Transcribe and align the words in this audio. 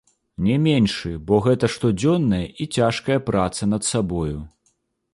Не 0.45 0.55
меншы, 0.67 1.11
бо 1.27 1.39
гэта 1.49 1.69
штодзённая 1.75 2.41
і 2.65 2.69
цяжкая 2.79 3.21
праца 3.31 3.73
над 3.75 3.81
сабою. 3.93 4.37